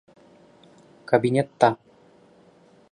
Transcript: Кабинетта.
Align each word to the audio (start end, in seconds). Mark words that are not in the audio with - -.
Кабинетта. 1.11 1.73